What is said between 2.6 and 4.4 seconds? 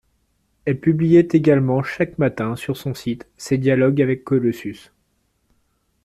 son site ses dialogues avec